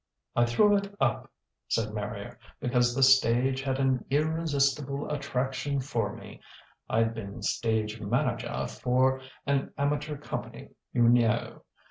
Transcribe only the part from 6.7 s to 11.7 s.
I'd been stage manajah for an amateur company, you knaoo.